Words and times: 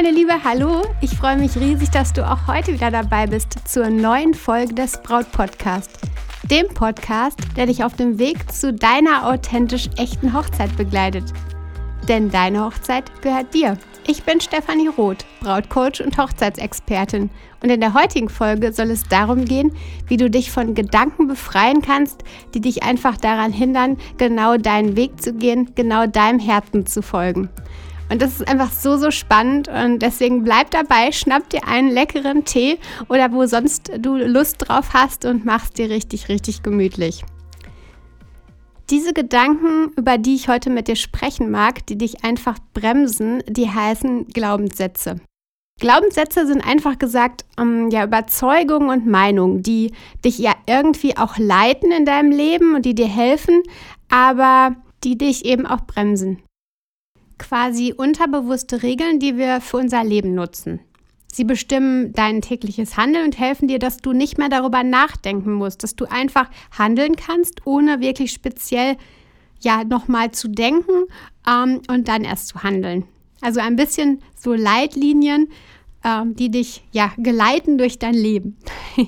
meine 0.00 0.12
Liebe, 0.12 0.44
hallo. 0.44 0.84
Ich 1.00 1.10
freue 1.10 1.36
mich 1.36 1.56
riesig, 1.56 1.90
dass 1.90 2.12
du 2.12 2.24
auch 2.24 2.46
heute 2.46 2.72
wieder 2.72 2.92
dabei 2.92 3.26
bist 3.26 3.56
zur 3.64 3.90
neuen 3.90 4.32
Folge 4.32 4.72
des 4.72 5.02
Braut 5.02 5.32
Podcast. 5.32 5.90
Dem 6.44 6.68
Podcast, 6.68 7.40
der 7.56 7.66
dich 7.66 7.82
auf 7.82 7.96
dem 7.96 8.16
Weg 8.16 8.52
zu 8.52 8.72
deiner 8.72 9.26
authentisch 9.26 9.88
echten 9.96 10.34
Hochzeit 10.34 10.76
begleitet. 10.76 11.24
Denn 12.06 12.30
deine 12.30 12.64
Hochzeit 12.64 13.10
gehört 13.22 13.52
dir. 13.52 13.76
Ich 14.06 14.22
bin 14.22 14.40
Stefanie 14.40 14.86
Roth, 14.86 15.26
Brautcoach 15.40 16.00
und 16.04 16.16
Hochzeitsexpertin. 16.16 17.30
Und 17.60 17.70
in 17.70 17.80
der 17.80 17.92
heutigen 17.92 18.28
Folge 18.28 18.72
soll 18.72 18.92
es 18.92 19.02
darum 19.02 19.46
gehen, 19.46 19.72
wie 20.06 20.16
du 20.16 20.30
dich 20.30 20.52
von 20.52 20.76
Gedanken 20.76 21.26
befreien 21.26 21.82
kannst, 21.82 22.22
die 22.54 22.60
dich 22.60 22.84
einfach 22.84 23.16
daran 23.16 23.52
hindern, 23.52 23.96
genau 24.16 24.58
deinen 24.58 24.94
Weg 24.94 25.20
zu 25.20 25.32
gehen, 25.34 25.72
genau 25.74 26.06
deinem 26.06 26.38
Herzen 26.38 26.86
zu 26.86 27.02
folgen. 27.02 27.50
Und 28.10 28.22
das 28.22 28.40
ist 28.40 28.48
einfach 28.48 28.72
so, 28.72 28.96
so 28.96 29.10
spannend 29.10 29.68
und 29.68 30.00
deswegen 30.00 30.42
bleib 30.42 30.70
dabei, 30.70 31.12
schnapp 31.12 31.50
dir 31.50 31.66
einen 31.66 31.90
leckeren 31.90 32.44
Tee 32.44 32.78
oder 33.08 33.32
wo 33.32 33.44
sonst 33.46 33.90
du 33.98 34.16
Lust 34.16 34.56
drauf 34.66 34.94
hast 34.94 35.24
und 35.26 35.44
mach's 35.44 35.72
dir 35.72 35.90
richtig, 35.90 36.28
richtig 36.28 36.62
gemütlich. 36.62 37.24
Diese 38.90 39.12
Gedanken, 39.12 39.92
über 39.96 40.16
die 40.16 40.34
ich 40.34 40.48
heute 40.48 40.70
mit 40.70 40.88
dir 40.88 40.96
sprechen 40.96 41.50
mag, 41.50 41.86
die 41.86 41.98
dich 41.98 42.24
einfach 42.24 42.58
bremsen, 42.72 43.42
die 43.46 43.68
heißen 43.68 44.28
Glaubenssätze. 44.28 45.16
Glaubenssätze 45.78 46.46
sind 46.46 46.66
einfach 46.66 46.98
gesagt 46.98 47.44
ähm, 47.58 47.90
ja 47.90 48.04
Überzeugungen 48.04 48.88
und 48.88 49.06
Meinungen, 49.06 49.62
die 49.62 49.92
dich 50.24 50.38
ja 50.38 50.54
irgendwie 50.66 51.16
auch 51.18 51.36
leiten 51.36 51.92
in 51.92 52.06
deinem 52.06 52.32
Leben 52.32 52.74
und 52.74 52.86
die 52.86 52.94
dir 52.94 53.06
helfen, 53.06 53.62
aber 54.08 54.74
die 55.04 55.18
dich 55.18 55.44
eben 55.44 55.66
auch 55.66 55.82
bremsen 55.82 56.42
quasi 57.38 57.94
unterbewusste 57.96 58.82
Regeln, 58.82 59.18
die 59.18 59.36
wir 59.36 59.60
für 59.60 59.78
unser 59.78 60.04
Leben 60.04 60.34
nutzen. 60.34 60.80
Sie 61.32 61.44
bestimmen 61.44 62.12
dein 62.12 62.40
tägliches 62.40 62.96
Handeln 62.96 63.26
und 63.26 63.38
helfen 63.38 63.68
dir, 63.68 63.78
dass 63.78 63.98
du 63.98 64.12
nicht 64.12 64.38
mehr 64.38 64.48
darüber 64.48 64.82
nachdenken 64.82 65.52
musst, 65.52 65.82
dass 65.82 65.94
du 65.94 66.06
einfach 66.06 66.50
handeln 66.76 67.16
kannst, 67.16 67.66
ohne 67.66 68.00
wirklich 68.00 68.32
speziell 68.32 68.96
ja 69.60 69.84
nochmal 69.84 70.32
zu 70.32 70.48
denken 70.48 71.04
ähm, 71.46 71.82
und 71.88 72.08
dann 72.08 72.24
erst 72.24 72.48
zu 72.48 72.62
handeln. 72.62 73.04
Also 73.40 73.60
ein 73.60 73.76
bisschen 73.76 74.20
so 74.36 74.54
Leitlinien, 74.54 75.48
ähm, 76.04 76.34
die 76.34 76.50
dich 76.50 76.84
ja 76.92 77.12
geleiten 77.18 77.78
durch 77.78 77.98
dein 77.98 78.14
Leben. 78.14 78.56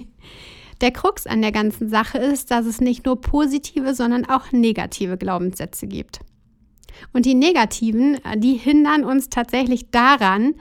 Der 0.81 0.93
Krux 0.93 1.27
an 1.27 1.43
der 1.43 1.53
ganzen 1.53 1.91
Sache 1.91 2.17
ist, 2.17 2.51
dass 2.51 2.65
es 2.65 2.81
nicht 2.81 3.05
nur 3.05 3.21
positive, 3.21 3.95
sondern 3.95 4.25
auch 4.25 4.51
negative 4.51 5.19
Glaubenssätze 5.19 5.87
gibt. 5.87 6.21
Und 7.13 7.27
die 7.27 7.35
negativen, 7.35 8.23
äh, 8.25 8.39
die 8.39 8.55
hindern 8.55 9.05
uns 9.05 9.29
tatsächlich 9.29 9.91
daran, 9.91 10.55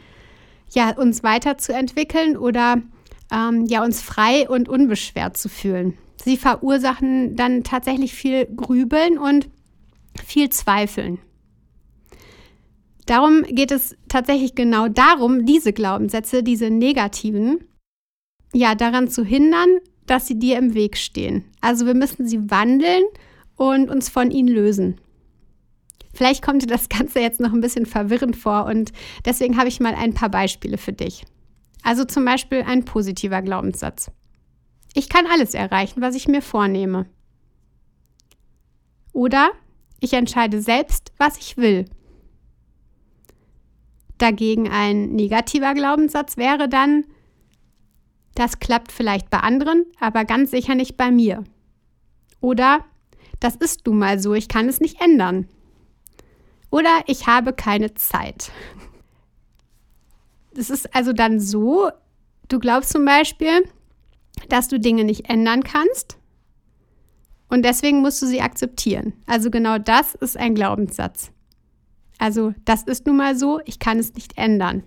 ja, 0.71 0.95
uns 0.95 1.23
weiterzuentwickeln 1.23 2.37
oder 2.37 2.81
ähm, 3.31 3.65
ja, 3.65 3.83
uns 3.83 4.01
frei 4.01 4.47
und 4.49 4.69
unbeschwert 4.69 5.37
zu 5.37 5.49
fühlen. 5.49 5.97
Sie 6.23 6.37
verursachen 6.37 7.35
dann 7.35 7.63
tatsächlich 7.63 8.13
viel 8.13 8.45
Grübeln 8.45 9.17
und 9.17 9.49
viel 10.23 10.49
Zweifeln. 10.49 11.19
Darum 13.05 13.43
geht 13.43 13.71
es 13.71 13.95
tatsächlich 14.07 14.53
genau 14.53 14.87
darum, 14.87 15.45
diese 15.45 15.73
Glaubenssätze, 15.73 16.43
diese 16.43 16.69
negativen, 16.69 17.63
ja, 18.53 18.75
daran 18.75 19.09
zu 19.09 19.23
hindern, 19.23 19.79
dass 20.05 20.27
sie 20.27 20.37
dir 20.37 20.57
im 20.57 20.73
Weg 20.73 20.97
stehen. 20.97 21.45
Also 21.61 21.85
wir 21.85 21.95
müssen 21.95 22.27
sie 22.27 22.51
wandeln 22.51 23.03
und 23.55 23.89
uns 23.89 24.09
von 24.09 24.31
ihnen 24.31 24.49
lösen. 24.49 24.99
Vielleicht 26.19 26.43
kommt 26.43 26.61
dir 26.61 26.67
das 26.67 26.89
Ganze 26.89 27.21
jetzt 27.21 27.39
noch 27.39 27.53
ein 27.53 27.61
bisschen 27.61 27.85
verwirrend 27.85 28.35
vor 28.35 28.65
und 28.65 28.91
deswegen 29.23 29.55
habe 29.55 29.69
ich 29.69 29.79
mal 29.79 29.95
ein 29.95 30.13
paar 30.13 30.27
Beispiele 30.27 30.77
für 30.77 30.91
dich. 30.91 31.23
Also 31.81 32.03
zum 32.03 32.25
Beispiel 32.25 32.61
ein 32.61 32.83
positiver 32.83 33.41
Glaubenssatz. 33.41 34.11
Ich 34.93 35.07
kann 35.07 35.27
alles 35.27 35.53
erreichen, 35.53 36.01
was 36.01 36.15
ich 36.15 36.27
mir 36.27 36.41
vornehme. 36.41 37.05
Oder 39.13 39.51
ich 40.01 40.11
entscheide 40.11 40.61
selbst, 40.61 41.13
was 41.17 41.37
ich 41.37 41.55
will. 41.55 41.85
Dagegen 44.17 44.69
ein 44.69 45.13
negativer 45.13 45.73
Glaubenssatz 45.73 46.35
wäre 46.35 46.67
dann, 46.67 47.05
das 48.35 48.59
klappt 48.59 48.91
vielleicht 48.91 49.29
bei 49.29 49.39
anderen, 49.39 49.85
aber 50.01 50.25
ganz 50.25 50.51
sicher 50.51 50.75
nicht 50.75 50.97
bei 50.97 51.11
mir. 51.11 51.45
Oder 52.41 52.83
das 53.39 53.55
ist 53.55 53.87
nun 53.87 53.99
mal 53.99 54.19
so, 54.19 54.33
ich 54.33 54.49
kann 54.49 54.67
es 54.67 54.81
nicht 54.81 54.99
ändern. 54.99 55.47
Oder 56.69 57.03
ich 57.07 57.27
habe 57.27 57.53
keine 57.53 57.93
Zeit. 57.95 58.51
Das 60.53 60.69
ist 60.69 60.93
also 60.95 61.13
dann 61.13 61.39
so, 61.39 61.89
du 62.47 62.59
glaubst 62.59 62.91
zum 62.91 63.05
Beispiel, 63.05 63.63
dass 64.49 64.67
du 64.67 64.79
Dinge 64.79 65.03
nicht 65.03 65.29
ändern 65.29 65.63
kannst 65.63 66.17
und 67.49 67.63
deswegen 67.63 68.01
musst 68.01 68.21
du 68.21 68.27
sie 68.27 68.41
akzeptieren. 68.41 69.13
Also 69.25 69.49
genau 69.49 69.77
das 69.77 70.15
ist 70.15 70.37
ein 70.37 70.55
Glaubenssatz. 70.55 71.31
Also 72.19 72.53
das 72.65 72.83
ist 72.83 73.07
nun 73.07 73.17
mal 73.17 73.35
so, 73.35 73.59
ich 73.65 73.79
kann 73.79 73.97
es 73.97 74.13
nicht 74.13 74.37
ändern. 74.37 74.83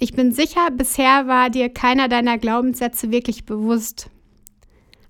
Ich 0.00 0.14
bin 0.14 0.32
sicher, 0.32 0.70
bisher 0.70 1.26
war 1.26 1.50
dir 1.50 1.68
keiner 1.68 2.08
deiner 2.08 2.38
Glaubenssätze 2.38 3.10
wirklich 3.10 3.44
bewusst. 3.44 4.10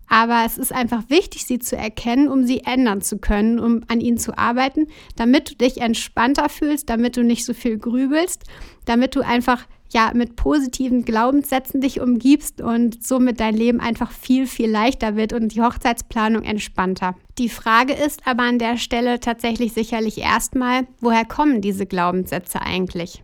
Aber 0.09 0.43
es 0.47 0.57
ist 0.57 0.73
einfach 0.73 1.03
wichtig, 1.09 1.45
sie 1.45 1.59
zu 1.59 1.77
erkennen, 1.77 2.29
um 2.29 2.45
sie 2.45 2.61
ändern 2.61 3.03
zu 3.03 3.19
können, 3.19 3.59
um 3.59 3.83
an 3.89 4.01
ihnen 4.01 4.19
zu 4.19 4.37
arbeiten, 4.37 4.87
damit 5.17 5.51
du 5.51 5.55
dich 5.57 5.81
entspannter 5.81 6.49
fühlst, 6.49 6.89
damit 6.89 7.17
du 7.17 7.23
nicht 7.23 7.45
so 7.45 7.53
viel 7.53 7.79
grübelst, 7.79 8.45
damit 8.87 9.15
du 9.15 9.21
einfach 9.21 9.67
ja 9.91 10.13
mit 10.15 10.37
positiven 10.37 11.05
Glaubenssätzen 11.05 11.81
dich 11.81 12.01
umgibst 12.01 12.61
und 12.61 13.05
somit 13.05 13.41
dein 13.41 13.55
Leben 13.55 13.81
einfach 13.81 14.13
viel, 14.13 14.47
viel 14.47 14.71
leichter 14.71 15.17
wird 15.17 15.33
und 15.33 15.55
die 15.55 15.63
Hochzeitsplanung 15.63 16.43
entspannter. 16.43 17.15
Die 17.39 17.49
Frage 17.49 17.93
ist 17.93 18.27
aber 18.27 18.43
an 18.43 18.59
der 18.59 18.77
Stelle 18.77 19.21
tatsächlich 19.21 19.73
sicherlich 19.73 20.19
erstmal, 20.19 20.87
woher 21.01 21.25
kommen 21.25 21.61
diese 21.61 21.87
Glaubenssätze 21.87 22.61
eigentlich? 22.61 23.23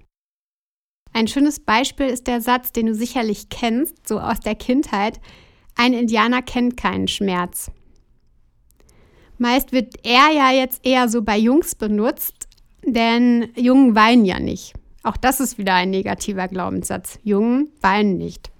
Ein 1.12 1.28
schönes 1.28 1.60
Beispiel 1.60 2.06
ist 2.06 2.26
der 2.26 2.40
Satz, 2.40 2.72
den 2.72 2.86
du 2.86 2.94
sicherlich 2.94 3.48
kennst, 3.48 4.08
so 4.08 4.18
aus 4.18 4.40
der 4.40 4.56
Kindheit. 4.56 5.20
Ein 5.74 5.92
Indianer 5.92 6.42
kennt 6.42 6.76
keinen 6.76 7.08
Schmerz. 7.08 7.70
Meist 9.38 9.72
wird 9.72 9.94
er 10.04 10.30
ja 10.32 10.52
jetzt 10.52 10.86
eher 10.86 11.08
so 11.08 11.22
bei 11.22 11.36
Jungs 11.36 11.74
benutzt, 11.74 12.48
denn 12.84 13.48
Jungen 13.56 13.94
weinen 13.94 14.24
ja 14.24 14.38
nicht. 14.38 14.74
Auch 15.02 15.16
das 15.16 15.40
ist 15.40 15.58
wieder 15.58 15.74
ein 15.74 15.90
negativer 15.90 16.48
Glaubenssatz. 16.48 17.18
Jungen 17.22 17.70
weinen 17.80 18.16
nicht. 18.16 18.50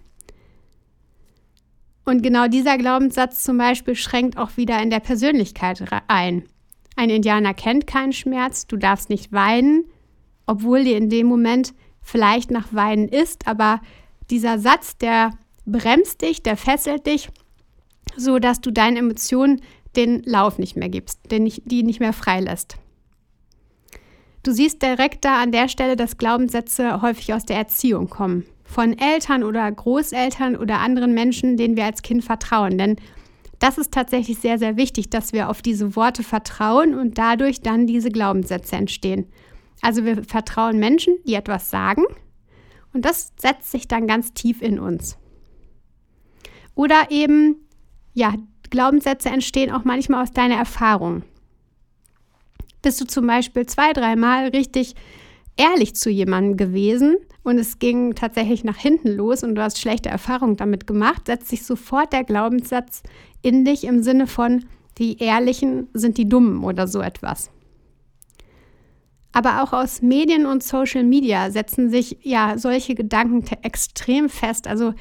Und 2.05 2.23
genau 2.23 2.49
dieser 2.49 2.77
Glaubenssatz 2.77 3.43
zum 3.43 3.57
Beispiel 3.57 3.95
schränkt 3.95 4.37
auch 4.37 4.57
wieder 4.57 4.83
in 4.83 4.91
der 4.91 5.01
Persönlichkeit 5.01 5.83
ein. 6.09 6.45
Ein 6.97 7.11
Indianer 7.11 7.55
kennt 7.55 7.87
keinen 7.87 8.13
Schmerz, 8.13 8.67
du 8.67 8.77
darfst 8.77 9.09
nicht 9.09 9.33
weinen, 9.33 9.85
obwohl 10.47 10.85
dir 10.85 10.99
in 10.99 11.09
dem 11.09 11.27
Moment 11.27 11.73
vielleicht 12.03 12.51
nach 12.51 12.73
Weinen 12.73 13.09
ist, 13.09 13.49
aber 13.49 13.81
dieser 14.31 14.59
Satz, 14.59 14.99
der 14.99 15.31
bremst 15.67 16.23
dich, 16.23 16.43
der 16.43 16.57
fesselt 16.57 17.07
dich, 17.07 17.29
so 18.17 18.39
dass 18.39 18.61
du 18.61 18.71
deinen 18.71 18.97
Emotionen 18.97 19.61
den 19.97 20.23
Lauf 20.25 20.59
nicht 20.59 20.77
mehr 20.77 20.89
gibst, 20.89 21.31
den 21.31 21.45
nicht, 21.45 21.63
die 21.67 21.83
nicht 21.83 22.01
mehr 22.01 22.13
freilässt. 22.13 22.77
Du 24.43 24.53
siehst 24.53 24.83
direkt 24.83 25.25
da 25.25 25.41
an 25.43 25.53
der 25.53 25.69
Stelle, 25.69 25.97
dass 25.97 26.19
Glaubenssätze 26.19 27.01
häufig 27.01 27.33
aus 27.33 27.47
der 27.47 27.57
Erziehung 27.57 28.11
kommen. 28.11 28.45
Von 28.65 28.99
Eltern 28.99 29.43
oder 29.43 29.71
Großeltern 29.71 30.57
oder 30.57 30.81
anderen 30.81 31.15
Menschen, 31.15 31.57
denen 31.57 31.77
wir 31.77 31.84
als 31.84 32.03
Kind 32.03 32.25
vertrauen. 32.25 32.77
Denn 32.77 32.97
das 33.59 33.78
ist 33.78 33.93
tatsächlich 33.93 34.39
sehr, 34.39 34.59
sehr 34.59 34.77
wichtig, 34.77 35.09
dass 35.09 35.33
wir 35.33 35.49
auf 35.49 35.63
diese 35.63 35.97
Worte 35.97 36.22
vertrauen 36.22 36.95
und 36.95 37.17
dadurch 37.17 37.63
dann 37.63 37.87
diese 37.87 38.10
Glaubenssätze 38.10 38.77
entstehen. 38.77 39.27
Also 39.81 40.05
wir 40.05 40.25
vertrauen 40.25 40.78
Menschen, 40.78 41.17
die 41.27 41.34
etwas 41.34 41.71
sagen 41.71 42.05
und 42.93 43.05
das 43.05 43.33
setzt 43.37 43.71
sich 43.71 43.89
dann 43.89 44.07
ganz 44.07 44.33
tief 44.33 44.63
in 44.63 44.78
uns. 44.78 45.19
Oder 46.74 47.10
eben, 47.10 47.56
ja, 48.12 48.34
Glaubenssätze 48.71 49.28
entstehen 49.28 49.71
auch 49.71 49.84
manchmal 49.84 50.22
aus 50.22 50.32
deiner 50.32 50.56
Erfahrung. 50.56 51.22
Bist 52.82 53.00
du 53.00 53.06
zum 53.06 53.26
Beispiel 53.26 53.66
zwei, 53.66 53.92
dreimal 53.92 54.48
richtig 54.48 54.94
ehrlich 55.56 55.94
zu 55.94 56.10
jemandem 56.10 56.56
gewesen 56.56 57.16
und 57.42 57.59
es 57.59 57.78
ging 57.78 58.15
tatsächlich 58.15 58.65
nach 58.65 58.76
hinten 58.76 59.09
los 59.10 59.44
und 59.44 59.54
du 59.54 59.62
hast 59.62 59.80
schlechte 59.80 60.09
Erfahrungen 60.09 60.56
damit 60.56 60.86
gemacht, 60.86 61.26
setzt 61.26 61.48
sich 61.48 61.65
sofort 61.65 62.12
der 62.12 62.24
Glaubenssatz 62.24 63.03
in 63.42 63.65
dich 63.65 63.84
im 63.84 64.03
Sinne 64.03 64.26
von, 64.26 64.65
die 64.98 65.18
Ehrlichen 65.18 65.88
sind 65.92 66.18
die 66.18 66.28
Dummen 66.28 66.65
oder 66.65 66.86
so 66.86 67.00
etwas. 67.00 67.50
Aber 69.32 69.62
auch 69.62 69.72
aus 69.72 70.00
Medien 70.00 70.47
und 70.47 70.62
Social 70.62 71.03
Media 71.03 71.50
setzen 71.50 71.91
sich 71.91 72.18
ja 72.22 72.56
solche 72.56 72.94
Gedanken 72.94 73.44
extrem 73.62 74.28
fest. 74.28 74.68
Also 74.68 74.94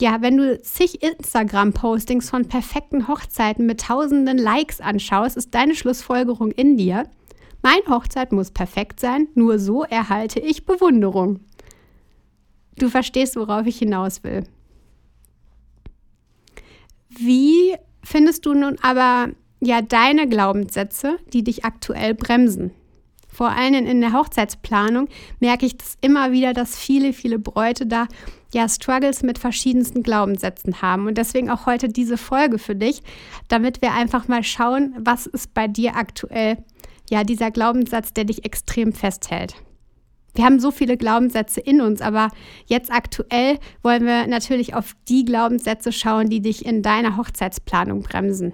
ja, 0.00 0.22
wenn 0.22 0.36
du 0.36 0.60
zig 0.60 1.02
Instagram-Postings 1.02 2.30
von 2.30 2.46
perfekten 2.46 3.08
Hochzeiten 3.08 3.66
mit 3.66 3.80
tausenden 3.80 4.38
Likes 4.38 4.80
anschaust, 4.80 5.36
ist 5.36 5.54
deine 5.54 5.74
Schlussfolgerung 5.74 6.52
in 6.52 6.76
dir, 6.76 7.08
Mein 7.62 7.80
Hochzeit 7.88 8.32
muss 8.32 8.50
perfekt 8.50 9.00
sein, 9.00 9.28
nur 9.34 9.58
so 9.58 9.82
erhalte 9.82 10.40
ich 10.40 10.64
Bewunderung. 10.64 11.40
Du 12.78 12.88
verstehst, 12.88 13.36
worauf 13.36 13.66
ich 13.66 13.78
hinaus 13.78 14.22
will. 14.22 14.44
Wie 17.08 17.74
findest 18.04 18.46
du 18.46 18.54
nun 18.54 18.76
aber 18.80 19.32
ja 19.60 19.82
deine 19.82 20.28
Glaubenssätze, 20.28 21.18
die 21.32 21.42
dich 21.42 21.64
aktuell 21.64 22.14
bremsen? 22.14 22.70
Vor 23.38 23.50
allem 23.50 23.86
in 23.86 24.00
der 24.00 24.14
Hochzeitsplanung 24.14 25.06
merke 25.38 25.64
ich 25.64 25.78
das 25.78 25.96
immer 26.00 26.32
wieder, 26.32 26.54
dass 26.54 26.76
viele, 26.76 27.12
viele 27.12 27.38
Bräute 27.38 27.86
da 27.86 28.08
ja 28.52 28.68
Struggles 28.68 29.22
mit 29.22 29.38
verschiedensten 29.38 30.02
Glaubenssätzen 30.02 30.82
haben. 30.82 31.06
Und 31.06 31.18
deswegen 31.18 31.48
auch 31.48 31.64
heute 31.64 31.88
diese 31.88 32.16
Folge 32.16 32.58
für 32.58 32.74
dich, 32.74 33.00
damit 33.46 33.80
wir 33.80 33.92
einfach 33.92 34.26
mal 34.26 34.42
schauen, 34.42 34.92
was 34.98 35.26
ist 35.26 35.54
bei 35.54 35.68
dir 35.68 35.94
aktuell 35.94 36.56
ja 37.10 37.22
dieser 37.22 37.52
Glaubenssatz, 37.52 38.12
der 38.12 38.24
dich 38.24 38.44
extrem 38.44 38.92
festhält. 38.92 39.54
Wir 40.34 40.44
haben 40.44 40.58
so 40.58 40.72
viele 40.72 40.96
Glaubenssätze 40.96 41.60
in 41.60 41.80
uns, 41.80 42.00
aber 42.00 42.30
jetzt 42.66 42.90
aktuell 42.90 43.60
wollen 43.84 44.04
wir 44.04 44.26
natürlich 44.26 44.74
auf 44.74 44.96
die 45.08 45.24
Glaubenssätze 45.24 45.92
schauen, 45.92 46.28
die 46.28 46.40
dich 46.40 46.66
in 46.66 46.82
deiner 46.82 47.16
Hochzeitsplanung 47.16 48.02
bremsen. 48.02 48.52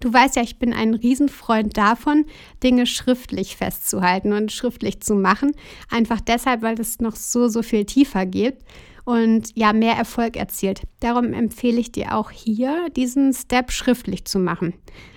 Du 0.00 0.12
weißt 0.12 0.36
ja, 0.36 0.42
ich 0.42 0.58
bin 0.58 0.72
ein 0.72 0.94
Riesenfreund 0.94 1.76
davon, 1.76 2.24
Dinge 2.62 2.86
schriftlich 2.86 3.56
festzuhalten 3.56 4.32
und 4.32 4.50
schriftlich 4.50 5.00
zu 5.00 5.14
machen. 5.14 5.52
Einfach 5.90 6.22
deshalb, 6.22 6.62
weil 6.62 6.80
es 6.80 7.00
noch 7.00 7.16
so, 7.16 7.48
so 7.48 7.62
viel 7.62 7.84
tiefer 7.84 8.24
geht 8.24 8.56
und 9.04 9.50
ja, 9.54 9.74
mehr 9.74 9.94
Erfolg 9.94 10.36
erzielt. 10.36 10.82
Darum 11.00 11.34
empfehle 11.34 11.78
ich 11.78 11.92
dir 11.92 12.14
auch 12.16 12.30
hier, 12.30 12.88
diesen 12.96 13.34
Step 13.34 13.72
schriftlich 13.72 14.24
zu 14.24 14.38
machen. 14.38 14.72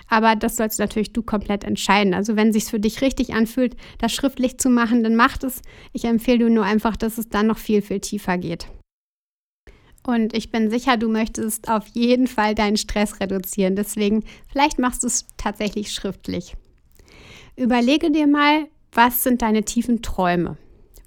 Aber 0.09 0.35
das 0.35 0.57
sollst 0.57 0.79
natürlich 0.79 1.13
du 1.13 1.23
komplett 1.23 1.63
entscheiden. 1.63 2.13
Also 2.13 2.35
wenn 2.35 2.49
es 2.49 2.55
sich 2.55 2.65
für 2.65 2.79
dich 2.79 3.01
richtig 3.01 3.33
anfühlt, 3.33 3.77
das 3.99 4.13
schriftlich 4.13 4.57
zu 4.57 4.69
machen, 4.69 5.01
dann 5.01 5.15
mach 5.15 5.41
es. 5.43 5.61
Ich 5.93 6.03
empfehle 6.03 6.39
dir 6.39 6.49
nur 6.49 6.65
einfach, 6.65 6.97
dass 6.97 7.17
es 7.17 7.29
dann 7.29 7.47
noch 7.47 7.57
viel, 7.57 7.81
viel 7.81 8.01
tiefer 8.01 8.37
geht. 8.37 8.67
Und 10.05 10.35
ich 10.35 10.51
bin 10.51 10.69
sicher, 10.69 10.97
du 10.97 11.07
möchtest 11.07 11.69
auf 11.69 11.87
jeden 11.87 12.27
Fall 12.27 12.55
deinen 12.55 12.77
Stress 12.77 13.19
reduzieren. 13.19 13.75
Deswegen, 13.75 14.23
vielleicht 14.51 14.77
machst 14.77 15.03
du 15.03 15.07
es 15.07 15.25
tatsächlich 15.37 15.93
schriftlich. 15.93 16.55
Überlege 17.55 18.11
dir 18.11 18.27
mal, 18.27 18.67
was 18.91 19.23
sind 19.23 19.41
deine 19.41 19.63
tiefen 19.63 20.01
Träume, 20.01 20.57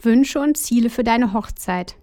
Wünsche 0.01 0.41
und 0.41 0.57
Ziele 0.57 0.91
für 0.91 1.05
deine 1.05 1.33
Hochzeit. 1.33 1.97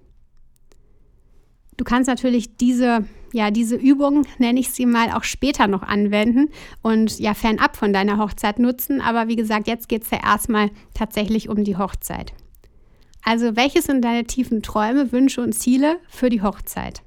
Du 1.78 1.84
kannst 1.84 2.08
natürlich 2.08 2.56
diese, 2.58 3.06
ja, 3.34 3.50
diese 3.50 3.76
Übung, 3.76 4.28
nenne 4.38 4.60
ich 4.60 4.70
sie 4.70 4.86
mal, 4.86 5.12
auch 5.12 5.24
später 5.24 5.68
noch 5.68 5.82
anwenden 5.82 6.50
und 6.84 7.20
ja, 7.20 7.34
fernab 7.34 7.76
von 7.76 7.92
deiner 7.92 8.20
Hochzeit 8.20 8.60
nutzen. 8.60 9.02
Aber 9.02 9.28
wie 9.28 9.36
gesagt, 9.36 9.68
jetzt 9.68 9.90
geht 9.90 10.04
es 10.04 10.12
ja 10.12 10.20
erstmal 10.24 10.70
tatsächlich 10.94 11.50
um 11.50 11.64
die 11.64 11.78
Hochzeit. 11.78 12.34
Also, 13.24 13.56
welches 13.56 13.86
sind 13.86 14.04
deine 14.04 14.26
tiefen 14.26 14.62
Träume, 14.62 15.12
Wünsche 15.12 15.42
und 15.42 15.54
Ziele 15.54 16.00
für 16.10 16.30
die 16.30 16.42
Hochzeit? 16.42 17.02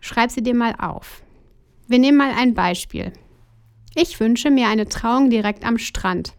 Schreib 0.00 0.30
sie 0.30 0.42
dir 0.42 0.54
mal 0.54 0.74
auf. 0.78 1.22
Wir 1.88 1.98
nehmen 1.98 2.18
mal 2.18 2.32
ein 2.32 2.54
Beispiel. 2.54 3.12
Ich 3.94 4.18
wünsche 4.20 4.50
mir 4.50 4.68
eine 4.68 4.88
Trauung 4.88 5.28
direkt 5.28 5.64
am 5.64 5.78
Strand. 5.78 6.34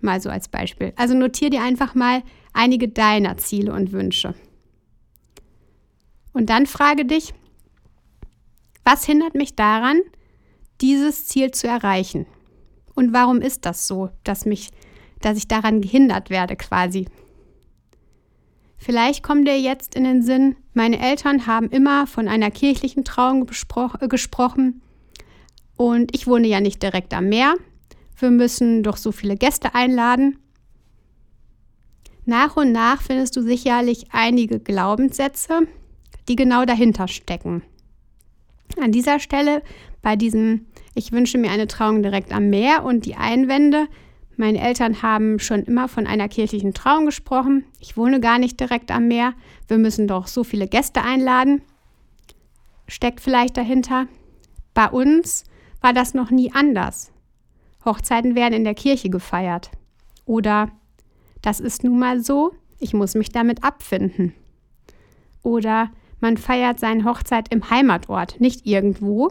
Mal 0.00 0.20
so 0.20 0.30
als 0.30 0.48
Beispiel. 0.48 0.92
Also 0.96 1.14
notier 1.14 1.50
dir 1.50 1.62
einfach 1.62 1.94
mal 1.94 2.22
einige 2.52 2.88
deiner 2.88 3.36
Ziele 3.36 3.72
und 3.72 3.92
Wünsche. 3.92 4.34
Und 6.32 6.50
dann 6.50 6.66
frage 6.66 7.04
dich, 7.04 7.34
was 8.84 9.04
hindert 9.04 9.34
mich 9.34 9.54
daran, 9.54 10.00
dieses 10.80 11.26
Ziel 11.26 11.50
zu 11.52 11.68
erreichen? 11.68 12.26
Und 12.94 13.12
warum 13.12 13.40
ist 13.40 13.64
das 13.64 13.86
so, 13.86 14.10
dass 14.24 14.44
mich, 14.44 14.70
dass 15.24 15.38
ich 15.38 15.48
daran 15.48 15.80
gehindert 15.80 16.30
werde 16.30 16.56
quasi? 16.56 17.06
Vielleicht 18.76 19.22
kommt 19.22 19.46
dir 19.46 19.60
jetzt 19.60 19.94
in 19.94 20.04
den 20.04 20.22
Sinn, 20.22 20.56
meine 20.74 21.00
Eltern 21.00 21.46
haben 21.46 21.68
immer 21.70 22.06
von 22.06 22.26
einer 22.26 22.50
kirchlichen 22.50 23.04
Trauung 23.04 23.48
äh, 24.00 24.08
gesprochen 24.08 24.82
und 25.76 26.14
ich 26.14 26.26
wohne 26.26 26.48
ja 26.48 26.60
nicht 26.60 26.82
direkt 26.82 27.14
am 27.14 27.28
Meer. 27.28 27.54
Wir 28.18 28.30
müssen 28.30 28.82
doch 28.82 28.96
so 28.96 29.12
viele 29.12 29.36
Gäste 29.36 29.74
einladen. 29.74 30.38
Nach 32.24 32.56
und 32.56 32.72
nach 32.72 33.02
findest 33.02 33.36
du 33.36 33.42
sicherlich 33.42 34.06
einige 34.12 34.60
Glaubenssätze, 34.60 35.60
die 36.28 36.36
genau 36.36 36.64
dahinter 36.64 37.08
stecken. 37.08 37.62
An 38.80 38.92
dieser 38.92 39.18
Stelle 39.20 39.62
bei 40.02 40.16
diesem 40.16 40.66
ich 40.94 41.12
wünsche 41.12 41.38
mir 41.38 41.50
eine 41.50 41.66
Trauung 41.66 42.02
direkt 42.02 42.32
am 42.32 42.50
Meer 42.50 42.84
und 42.84 43.06
die 43.06 43.14
Einwände. 43.14 43.86
Meine 44.36 44.60
Eltern 44.60 45.02
haben 45.02 45.38
schon 45.38 45.62
immer 45.64 45.88
von 45.88 46.06
einer 46.06 46.28
kirchlichen 46.28 46.74
Trauung 46.74 47.06
gesprochen. 47.06 47.64
Ich 47.80 47.96
wohne 47.96 48.20
gar 48.20 48.38
nicht 48.38 48.58
direkt 48.58 48.90
am 48.90 49.08
Meer. 49.08 49.34
Wir 49.68 49.78
müssen 49.78 50.08
doch 50.08 50.26
so 50.26 50.42
viele 50.42 50.66
Gäste 50.66 51.02
einladen. 51.02 51.62
Steckt 52.88 53.20
vielleicht 53.20 53.56
dahinter. 53.56 54.06
Bei 54.74 54.88
uns 54.88 55.44
war 55.80 55.92
das 55.92 56.14
noch 56.14 56.30
nie 56.30 56.52
anders. 56.52 57.12
Hochzeiten 57.84 58.34
werden 58.34 58.54
in 58.54 58.64
der 58.64 58.74
Kirche 58.74 59.10
gefeiert. 59.10 59.70
Oder 60.24 60.70
das 61.42 61.60
ist 61.60 61.84
nun 61.84 61.98
mal 61.98 62.22
so, 62.22 62.52
ich 62.78 62.94
muss 62.94 63.14
mich 63.14 63.30
damit 63.30 63.64
abfinden. 63.64 64.34
Oder 65.42 65.90
man 66.20 66.36
feiert 66.36 66.78
seine 66.78 67.04
Hochzeit 67.04 67.52
im 67.52 67.68
Heimatort, 67.68 68.40
nicht 68.40 68.64
irgendwo, 68.64 69.30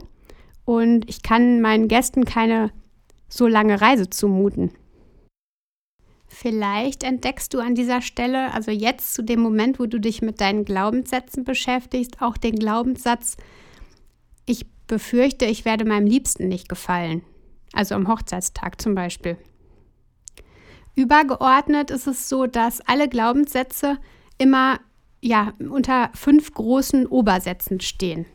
und 0.66 1.10
ich 1.10 1.24
kann 1.24 1.62
meinen 1.62 1.88
Gästen 1.88 2.26
keine 2.26 2.72
so 3.30 3.48
lange 3.48 3.82
Reise 3.82 4.10
zumuten. 4.10 4.72
Vielleicht 6.42 7.04
entdeckst 7.04 7.54
du 7.54 7.60
an 7.60 7.76
dieser 7.76 8.02
Stelle, 8.02 8.52
also 8.52 8.72
jetzt 8.72 9.14
zu 9.14 9.22
dem 9.22 9.42
Moment, 9.42 9.80
wo 9.80 9.86
du 9.86 10.00
dich 10.00 10.24
mit 10.24 10.42
deinen 10.42 10.66
Glaubenssätzen 10.66 11.44
beschäftigst, 11.44 12.20
auch 12.20 12.36
den 12.36 12.56
Glaubenssatz, 12.56 13.38
ich 14.48 14.66
befürchte, 14.88 15.46
ich 15.46 15.66
werde 15.66 15.86
meinem 15.86 16.08
Liebsten 16.08 16.48
nicht 16.48 16.68
gefallen. 16.68 17.22
Also 17.74 17.94
am 17.94 18.08
Hochzeitstag 18.08 18.82
zum 18.82 18.96
Beispiel. 18.96 19.38
Übergeordnet 20.96 21.92
ist 21.92 22.08
es 22.08 22.28
so, 22.28 22.48
dass 22.48 22.82
alle 22.82 23.08
Glaubenssätze 23.08 24.00
immer 24.40 24.80
ja, 25.22 25.54
unter 25.60 26.10
fünf 26.16 26.56
großen 26.56 27.06
Obersätzen 27.06 27.82
stehen. 27.82 28.26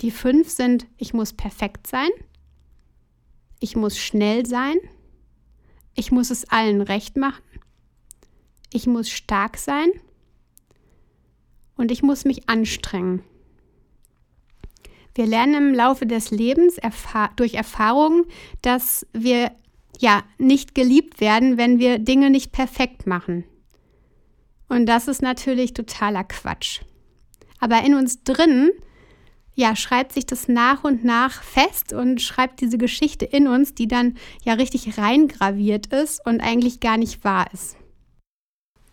Die 0.00 0.12
fünf 0.12 0.48
sind, 0.48 0.86
ich 0.96 1.12
muss 1.12 1.34
perfekt 1.34 1.86
sein, 1.86 2.08
ich 3.60 3.76
muss 3.76 3.98
schnell 3.98 4.46
sein, 4.46 4.78
ich 5.94 6.12
muss 6.12 6.30
es 6.30 6.48
allen 6.50 6.80
recht 6.80 7.16
machen, 7.16 7.42
ich 8.72 8.86
muss 8.86 9.10
stark 9.10 9.56
sein 9.56 9.90
und 11.76 11.90
ich 11.90 12.02
muss 12.02 12.24
mich 12.24 12.48
anstrengen. 12.48 13.22
Wir 15.14 15.26
lernen 15.26 15.68
im 15.68 15.74
Laufe 15.74 16.06
des 16.06 16.30
Lebens 16.30 16.78
erfahr 16.78 17.32
durch 17.36 17.54
Erfahrungen, 17.54 18.24
dass 18.62 19.06
wir 19.12 19.52
ja 19.98 20.22
nicht 20.38 20.74
geliebt 20.74 21.20
werden, 21.20 21.58
wenn 21.58 21.78
wir 21.78 21.98
Dinge 21.98 22.30
nicht 22.30 22.50
perfekt 22.52 23.06
machen. 23.06 23.44
Und 24.68 24.86
das 24.86 25.06
ist 25.06 25.20
natürlich 25.20 25.74
totaler 25.74 26.24
Quatsch. 26.24 26.80
Aber 27.60 27.84
in 27.84 27.94
uns 27.94 28.24
drin 28.24 28.70
ja, 29.54 29.76
schreibt 29.76 30.12
sich 30.12 30.26
das 30.26 30.48
nach 30.48 30.84
und 30.84 31.04
nach 31.04 31.42
fest 31.42 31.92
und 31.92 32.22
schreibt 32.22 32.60
diese 32.60 32.78
Geschichte 32.78 33.24
in 33.24 33.48
uns, 33.48 33.74
die 33.74 33.88
dann 33.88 34.16
ja 34.44 34.54
richtig 34.54 34.98
reingraviert 34.98 35.88
ist 35.88 36.24
und 36.24 36.40
eigentlich 36.40 36.80
gar 36.80 36.96
nicht 36.96 37.24
wahr 37.24 37.46
ist. 37.52 37.76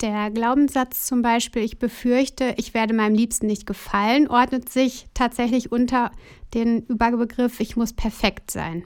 Der 0.01 0.32
Glaubenssatz 0.32 1.06
zum 1.06 1.22
Beispiel, 1.22 1.62
ich 1.62 1.78
befürchte, 1.78 2.54
ich 2.58 2.74
werde 2.74 2.94
meinem 2.94 3.16
Liebsten 3.16 3.48
nicht 3.48 3.66
gefallen, 3.66 4.30
ordnet 4.30 4.70
sich 4.70 5.08
tatsächlich 5.13 5.72
unter 5.72 6.12
den 6.54 6.84
Überbegriff, 6.84 7.60
ich 7.60 7.75
muss 7.75 7.92
perfekt 7.92 8.50
sein. 8.50 8.86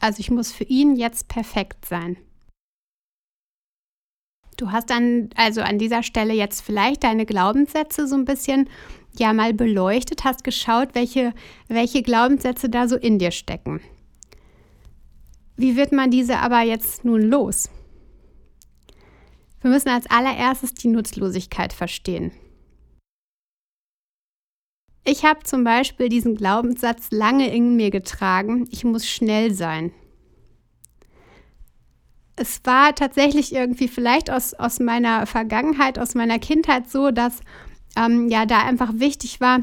Also 0.00 0.18
ich 0.20 0.30
muss 0.30 0.50
für 0.50 0.64
ihn 0.64 0.96
jetzt 0.96 1.28
perfekt 1.28 1.84
sein. 1.84 2.16
Du 4.56 4.72
hast 4.72 4.90
dann 4.90 5.30
also 5.36 5.62
an 5.62 5.78
dieser 5.78 6.02
Stelle 6.02 6.34
jetzt 6.34 6.60
vielleicht 6.60 7.04
deine 7.04 7.26
Glaubenssätze 7.26 8.06
so 8.06 8.16
ein 8.16 8.24
bisschen 8.24 8.68
ja 9.18 9.32
mal 9.32 9.54
beleuchtet, 9.54 10.24
hast 10.24 10.44
geschaut, 10.44 10.94
welche, 10.94 11.32
welche 11.68 12.02
Glaubenssätze 12.02 12.68
da 12.68 12.88
so 12.88 12.96
in 12.96 13.18
dir 13.18 13.30
stecken. 13.30 13.80
Wie 15.56 15.76
wird 15.76 15.92
man 15.92 16.10
diese 16.10 16.38
aber 16.38 16.62
jetzt 16.62 17.04
nun 17.04 17.20
los? 17.22 17.68
Wir 19.60 19.70
müssen 19.70 19.90
als 19.90 20.08
allererstes 20.10 20.72
die 20.74 20.88
Nutzlosigkeit 20.88 21.72
verstehen. 21.72 22.32
Ich 25.04 25.24
habe 25.24 25.42
zum 25.42 25.64
Beispiel 25.64 26.08
diesen 26.08 26.34
Glaubenssatz 26.36 27.10
lange 27.10 27.52
in 27.54 27.76
mir 27.76 27.90
getragen, 27.90 28.66
ich 28.70 28.84
muss 28.84 29.06
schnell 29.06 29.52
sein. 29.52 29.92
Es 32.36 32.60
war 32.64 32.94
tatsächlich 32.94 33.54
irgendwie 33.54 33.88
vielleicht 33.88 34.30
aus, 34.30 34.54
aus 34.54 34.78
meiner 34.78 35.26
Vergangenheit, 35.26 35.98
aus 35.98 36.14
meiner 36.14 36.38
Kindheit 36.38 36.88
so, 36.88 37.10
dass 37.10 37.40
ähm, 37.96 38.28
ja 38.28 38.46
da 38.46 38.58
einfach 38.58 38.92
wichtig 38.94 39.40
war, 39.40 39.60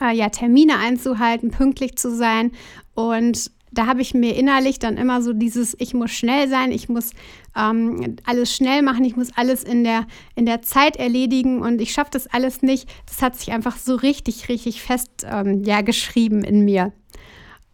äh, 0.00 0.14
ja, 0.14 0.28
Termine 0.28 0.78
einzuhalten, 0.78 1.50
pünktlich 1.50 1.96
zu 1.96 2.14
sein. 2.14 2.52
Und 2.94 3.50
da 3.72 3.86
habe 3.86 4.02
ich 4.02 4.14
mir 4.14 4.34
innerlich 4.34 4.78
dann 4.78 4.96
immer 4.96 5.22
so 5.22 5.32
dieses, 5.32 5.76
ich 5.78 5.94
muss 5.94 6.10
schnell 6.10 6.48
sein, 6.48 6.72
ich 6.72 6.88
muss 6.88 7.12
ähm, 7.56 8.16
alles 8.24 8.54
schnell 8.54 8.82
machen, 8.82 9.04
ich 9.04 9.16
muss 9.16 9.36
alles 9.36 9.62
in 9.62 9.84
der, 9.84 10.06
in 10.34 10.44
der 10.44 10.62
Zeit 10.62 10.96
erledigen 10.96 11.62
und 11.62 11.80
ich 11.80 11.92
schaffe 11.92 12.10
das 12.12 12.26
alles 12.26 12.62
nicht. 12.62 12.88
Das 13.06 13.22
hat 13.22 13.36
sich 13.38 13.52
einfach 13.52 13.76
so 13.76 13.94
richtig, 13.94 14.48
richtig 14.48 14.82
fest 14.82 15.24
ähm, 15.24 15.62
ja, 15.64 15.82
geschrieben 15.82 16.42
in 16.42 16.64
mir. 16.64 16.92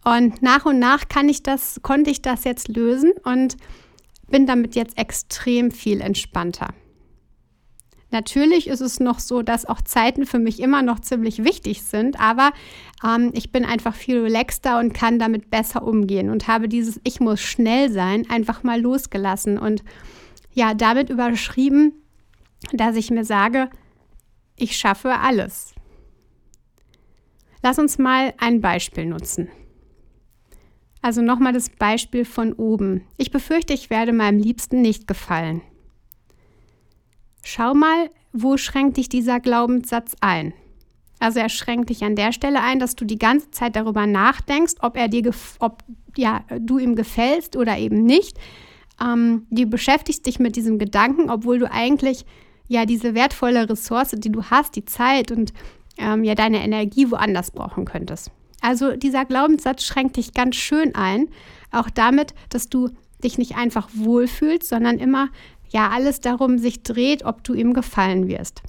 Und 0.05 0.41
nach 0.41 0.65
und 0.65 0.79
nach 0.79 1.09
kann 1.09 1.27
ich 1.27 1.43
das, 1.43 1.81
konnte 1.81 2.11
ich 2.11 2.21
das 2.21 2.43
jetzt 2.43 2.69
lösen 2.69 3.11
und 3.23 3.57
bin 4.29 4.45
damit 4.45 4.75
jetzt 4.75 4.97
extrem 4.97 5.71
viel 5.71 5.99
entspannter. 5.99 6.69
Natürlich 8.09 8.67
ist 8.67 8.79
es 8.79 8.99
noch 8.99 9.19
so, 9.19 9.41
dass 9.41 9.65
auch 9.65 9.81
Zeiten 9.81 10.25
für 10.25 10.39
mich 10.39 10.61
immer 10.61 10.81
noch 10.81 10.99
ziemlich 11.01 11.43
wichtig 11.43 11.83
sind, 11.83 12.19
aber 12.19 12.51
ähm, 13.03 13.31
ich 13.33 13.51
bin 13.51 13.65
einfach 13.65 13.93
viel 13.93 14.21
relaxter 14.21 14.79
und 14.79 14.93
kann 14.93 15.19
damit 15.19 15.49
besser 15.49 15.83
umgehen 15.83 16.29
und 16.29 16.47
habe 16.47 16.69
dieses 16.69 17.01
Ich 17.03 17.19
muss 17.19 17.41
schnell 17.41 17.91
sein 17.91 18.29
einfach 18.29 18.63
mal 18.63 18.79
losgelassen 18.79 19.57
und 19.57 19.83
ja, 20.53 20.73
damit 20.73 21.09
überschrieben, 21.09 21.93
dass 22.71 22.95
ich 22.95 23.11
mir 23.11 23.25
sage, 23.25 23.69
ich 24.55 24.77
schaffe 24.77 25.19
alles. 25.19 25.75
Lass 27.61 27.79
uns 27.79 27.97
mal 27.97 28.33
ein 28.37 28.61
Beispiel 28.61 29.05
nutzen. 29.05 29.49
Also 31.01 31.21
nochmal 31.21 31.53
das 31.53 31.69
Beispiel 31.69 32.25
von 32.25 32.53
oben. 32.53 33.03
Ich 33.17 33.31
befürchte, 33.31 33.73
ich 33.73 33.89
werde 33.89 34.13
meinem 34.13 34.39
Liebsten 34.39 34.81
nicht 34.81 35.07
gefallen. 35.07 35.61
Schau 37.57 37.73
mal, 37.73 38.11
wo 38.33 38.55
schränkt 38.57 38.97
dich 38.97 39.09
dieser 39.09 39.39
Glaubenssatz 39.39 40.15
ein? 40.21 40.53
Also 41.19 41.39
er 41.39 41.49
schränkt 41.49 41.89
dich 41.89 42.03
an 42.03 42.15
der 42.15 42.31
Stelle 42.31 42.61
ein, 42.61 42.77
dass 42.77 42.95
du 42.95 43.03
die 43.03 43.17
ganze 43.17 43.49
Zeit 43.49 43.75
darüber 43.75 44.05
nachdenkst, 44.05 44.75
ob 44.81 44.95
er 44.95 45.07
dir, 45.07 45.31
ob 45.57 45.83
ja, 46.15 46.41
du 46.59 46.77
ihm 46.77 46.95
gefällst 46.95 47.55
oder 47.55 47.79
eben 47.79 48.03
nicht. 48.03 48.37
Ähm, 49.01 49.47
du 49.49 49.65
beschäftigst 49.65 50.27
dich 50.27 50.37
mit 50.37 50.55
diesem 50.55 50.77
Gedanken, 50.77 51.31
obwohl 51.31 51.57
du 51.57 51.71
eigentlich 51.71 52.27
ja 52.67 52.85
diese 52.85 53.15
wertvolle 53.15 53.67
Ressource, 53.67 54.11
die 54.11 54.31
du 54.31 54.43
hast, 54.43 54.75
die 54.75 54.85
Zeit 54.85 55.31
und 55.31 55.51
ähm, 55.97 56.23
ja 56.23 56.35
deine 56.35 56.63
Energie 56.63 57.09
woanders 57.09 57.49
brauchen 57.49 57.85
könntest. 57.85 58.29
Also 58.61 58.95
dieser 58.95 59.25
Glaubenssatz 59.25 59.83
schränkt 59.83 60.17
dich 60.17 60.35
ganz 60.35 60.57
schön 60.57 60.93
ein, 60.93 61.29
auch 61.71 61.89
damit, 61.89 62.35
dass 62.49 62.69
du 62.69 62.89
dich 63.23 63.39
nicht 63.39 63.55
einfach 63.57 63.89
wohlfühlst, 63.93 64.69
sondern 64.69 64.99
immer 64.99 65.29
ja 65.69 65.89
alles 65.89 66.19
darum 66.19 66.57
sich 66.57 66.83
dreht, 66.83 67.25
ob 67.25 67.43
du 67.43 67.53
ihm 67.53 67.73
gefallen 67.73 68.27
wirst. 68.27 68.61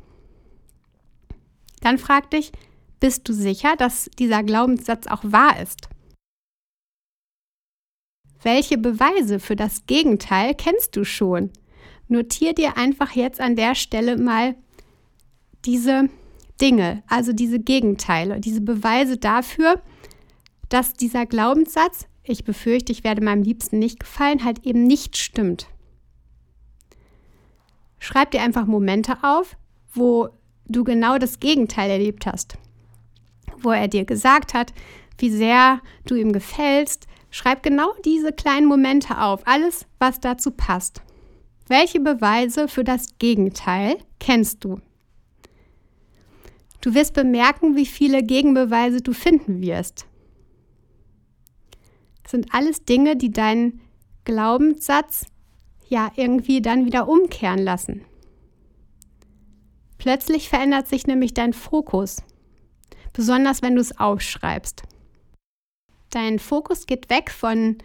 Dann 1.81 1.99
frag 1.99 2.31
dich, 2.31 2.53
bist 3.01 3.29
du 3.29 3.33
sicher, 3.33 3.77
dass 3.77 4.11
dieser 4.19 4.43
Glaubenssatz 4.43 5.07
auch 5.07 5.23
wahr 5.23 5.61
ist? 5.61 5.89
Welche 8.43 8.79
Beweise 8.79 9.41
für 9.41 9.57
das 9.57 9.87
Gegenteil 9.87 10.55
kennst 10.55 10.97
du 10.97 11.05
schon? 11.05 11.51
Notier 12.09 12.55
dir 12.55 12.77
einfach 12.77 13.13
jetzt 13.13 13.41
an 13.41 13.57
der 13.57 13.75
Stelle 13.75 14.17
mal 14.17 14.55
diese 15.65 16.09
Dinge, 16.61 17.03
also 17.09 17.33
diese 17.33 17.61
Gegenteile, 17.61 18.41
diese 18.41 18.61
Beweise 18.61 19.17
dafür, 19.17 19.83
dass 20.69 20.95
dieser 20.95 21.27
Glaubenssatz, 21.27 22.07
ich 22.23 22.45
befürchte, 22.45 22.93
ich 22.93 23.05
werde 23.05 23.23
meinem 23.23 23.43
Liebsten 23.43 23.79
nicht 23.79 24.01
gefallen, 24.01 24.45
halt 24.45 24.65
eben 24.67 24.85
nicht 24.85 25.17
stimmt. 25.17 25.69
Schreib 27.99 28.31
dir 28.31 28.43
einfach 28.43 28.67
Momente 28.67 29.17
auf, 29.23 29.57
wo 29.93 30.29
du 30.67 30.85
genau 30.85 31.19
das 31.19 31.41
Gegenteil 31.41 31.91
erlebt 31.91 32.27
hast. 32.27 32.57
Wo 33.59 33.71
er 33.71 33.89
dir 33.89 34.05
gesagt 34.05 34.55
hat, 34.55 34.73
wie 35.19 35.31
sehr 35.31 35.81
du 36.07 36.15
ihm 36.15 36.33
gefällst. 36.33 37.07
Schreib 37.31 37.63
genau 37.63 37.93
diese 38.05 38.33
kleinen 38.33 38.67
Momente 38.67 39.21
auf, 39.21 39.47
alles, 39.47 39.87
was 39.99 40.21
dazu 40.21 40.51
passt. 40.51 41.03
Welche 41.67 42.01
Beweise 42.01 42.69
für 42.69 42.85
das 42.85 43.19
Gegenteil 43.19 43.99
kennst 44.19 44.65
du? 44.65 44.81
Du 46.81 46.95
wirst 46.95 47.13
bemerken, 47.13 47.77
wie 47.77 47.87
viele 47.87 48.23
Gegenbeweise 48.23 49.03
du 49.03 49.13
finden 49.13 49.61
wirst. 49.61 50.07
Das 52.23 52.31
sind 52.31 52.55
alles 52.55 52.85
Dinge, 52.85 53.17
die 53.17 53.33
deinen 53.33 53.81
Glaubenssatz 54.25 55.27
ja 55.89 56.13
irgendwie 56.17 56.63
dann 56.63 56.85
wieder 56.85 57.09
umkehren 57.09 57.63
lassen. 57.63 58.05
Plötzlich 59.99 60.49
verändert 60.49 60.87
sich 60.87 61.07
nämlich 61.07 61.35
dein 61.35 61.53
Fokus, 61.53 62.23
besonders 63.13 63.63
wenn 63.63 63.75
du 63.75 63.81
es 63.81 63.99
aufschreibst. 63.99 64.83
Dein 66.11 66.39
Fokus 66.39 66.87
geht 66.87 67.11
weg 67.11 67.31
von 67.31 67.77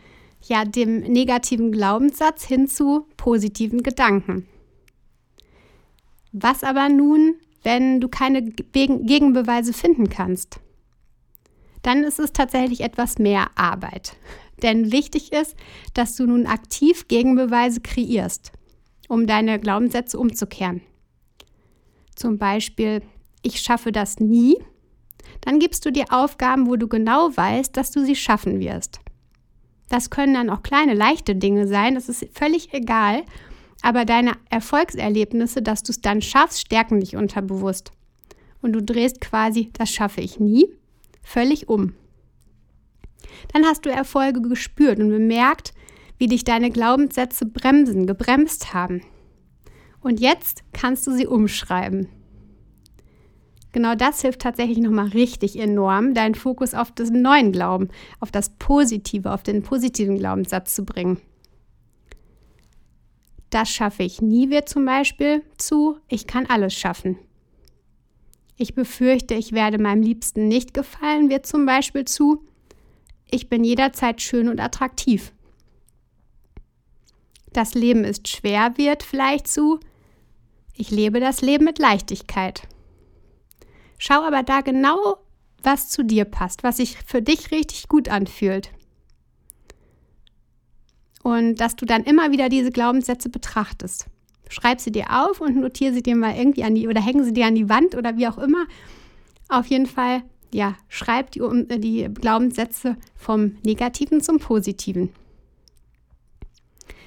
ja, 0.41 0.65
dem 0.65 0.99
negativen 0.99 1.71
Glaubenssatz 1.71 2.45
hin 2.45 2.67
zu 2.67 3.07
positiven 3.17 3.81
Gedanken. 3.81 4.47
Was 6.31 6.63
aber 6.63 6.89
nun, 6.89 7.35
wenn 7.63 8.01
du 8.01 8.09
keine 8.09 8.43
Gegenbeweise 8.43 9.73
finden 9.73 10.09
kannst? 10.09 10.59
Dann 11.81 12.03
ist 12.03 12.19
es 12.19 12.33
tatsächlich 12.33 12.81
etwas 12.81 13.19
mehr 13.19 13.47
Arbeit. 13.55 14.15
Denn 14.63 14.91
wichtig 14.91 15.33
ist, 15.33 15.55
dass 15.93 16.15
du 16.15 16.25
nun 16.25 16.47
aktiv 16.47 17.07
Gegenbeweise 17.07 17.81
kreierst, 17.81 18.51
um 19.09 19.27
deine 19.27 19.59
Glaubenssätze 19.59 20.17
umzukehren. 20.17 20.81
Zum 22.15 22.37
Beispiel, 22.37 23.01
ich 23.41 23.59
schaffe 23.59 23.91
das 23.91 24.19
nie. 24.19 24.57
Dann 25.41 25.59
gibst 25.59 25.85
du 25.85 25.91
dir 25.91 26.05
Aufgaben, 26.09 26.67
wo 26.67 26.77
du 26.77 26.87
genau 26.87 27.35
weißt, 27.35 27.75
dass 27.75 27.91
du 27.91 28.05
sie 28.05 28.15
schaffen 28.15 28.59
wirst. 28.59 28.99
Das 29.89 30.09
können 30.09 30.33
dann 30.33 30.49
auch 30.49 30.63
kleine, 30.63 30.93
leichte 30.93 31.35
Dinge 31.35 31.67
sein, 31.67 31.95
das 31.95 32.09
ist 32.09 32.25
völlig 32.33 32.73
egal. 32.73 33.23
Aber 33.81 34.05
deine 34.05 34.31
Erfolgserlebnisse, 34.49 35.61
dass 35.61 35.83
du 35.83 35.91
es 35.91 35.99
dann 35.99 36.21
schaffst, 36.21 36.61
stärken 36.61 37.01
dich 37.01 37.17
unterbewusst. 37.17 37.91
Und 38.61 38.71
du 38.71 38.81
drehst 38.81 39.19
quasi, 39.19 39.69
das 39.73 39.89
schaffe 39.89 40.21
ich 40.21 40.39
nie, 40.39 40.69
völlig 41.21 41.67
um. 41.67 41.93
Dann 43.51 43.65
hast 43.65 43.85
du 43.85 43.91
Erfolge 43.91 44.41
gespürt 44.41 44.99
und 44.99 45.09
bemerkt, 45.09 45.73
wie 46.17 46.27
dich 46.27 46.43
deine 46.43 46.71
Glaubenssätze 46.71 47.45
bremsen, 47.45 48.07
gebremst 48.07 48.73
haben. 48.73 49.01
Und 50.01 50.19
jetzt 50.19 50.63
kannst 50.73 51.07
du 51.07 51.11
sie 51.11 51.27
umschreiben. 51.27 52.09
Genau 53.73 53.95
das 53.95 54.21
hilft 54.21 54.41
tatsächlich 54.41 54.77
nochmal 54.77 55.07
richtig 55.07 55.57
enorm, 55.57 56.13
deinen 56.13 56.35
Fokus 56.35 56.75
auf 56.75 56.91
den 56.91 57.23
neuen 57.23 57.51
Glauben, 57.51 57.89
auf 58.19 58.31
das 58.31 58.51
Positive, 58.51 59.31
auf 59.31 59.41
den 59.41 59.63
positiven 59.63 60.17
Glaubenssatz 60.17 60.75
zu 60.75 60.85
bringen. 60.85 61.19
Das 63.49 63.69
schaffe 63.69 64.03
ich 64.03 64.21
nie 64.21 64.49
wird 64.49 64.69
zum 64.69 64.85
Beispiel 64.85 65.43
zu, 65.57 65.97
ich 66.07 66.27
kann 66.27 66.45
alles 66.45 66.73
schaffen. 66.73 67.17
Ich 68.57 68.75
befürchte, 68.75 69.33
ich 69.33 69.51
werde 69.51 69.79
meinem 69.79 70.03
Liebsten 70.03 70.47
nicht 70.47 70.73
gefallen 70.73 71.29
wird 71.29 71.47
zum 71.47 71.65
Beispiel 71.65 72.05
zu, 72.05 72.43
ich 73.33 73.49
bin 73.49 73.63
jederzeit 73.63 74.21
schön 74.21 74.47
und 74.47 74.59
attraktiv. 74.59 75.33
Das 77.51 77.73
Leben 77.73 78.03
ist 78.03 78.27
schwer 78.27 78.77
wird 78.77 79.03
vielleicht 79.03 79.47
zu, 79.47 79.79
ich 80.75 80.89
lebe 80.89 81.19
das 81.19 81.41
Leben 81.41 81.65
mit 81.65 81.79
Leichtigkeit. 81.79 82.67
Schau 83.97 84.21
aber 84.23 84.43
da 84.43 84.61
genau, 84.61 85.17
was 85.61 85.89
zu 85.89 86.03
dir 86.03 86.25
passt, 86.25 86.63
was 86.63 86.77
sich 86.77 86.97
für 87.05 87.21
dich 87.21 87.51
richtig 87.51 87.87
gut 87.87 88.09
anfühlt. 88.09 88.71
Und 91.23 91.55
dass 91.55 91.75
du 91.75 91.85
dann 91.85 92.03
immer 92.03 92.31
wieder 92.31 92.49
diese 92.49 92.71
Glaubenssätze 92.71 93.29
betrachtest. 93.29 94.07
Schreib 94.49 94.81
sie 94.81 94.91
dir 94.91 95.05
auf 95.09 95.39
und 95.41 95.55
notiere 95.55 95.93
sie 95.93 96.03
dir 96.03 96.15
mal 96.15 96.35
irgendwie 96.35 96.63
an 96.63 96.75
die 96.75 96.87
oder 96.87 97.01
hängen 97.01 97.23
sie 97.23 97.33
dir 97.33 97.45
an 97.45 97.55
die 97.55 97.69
Wand 97.69 97.95
oder 97.95 98.17
wie 98.17 98.27
auch 98.27 98.37
immer. 98.37 98.65
Auf 99.47 99.67
jeden 99.67 99.85
Fall 99.85 100.23
ja, 100.53 100.75
schreib 100.87 101.31
die, 101.31 101.39
äh, 101.39 101.79
die 101.79 102.09
Glaubenssätze 102.13 102.97
vom 103.15 103.57
Negativen 103.63 104.21
zum 104.21 104.39
Positiven. 104.39 105.09